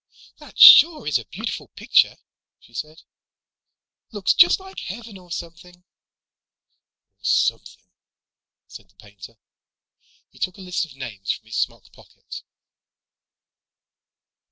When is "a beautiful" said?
1.19-1.67